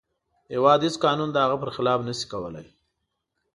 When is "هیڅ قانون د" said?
0.85-1.37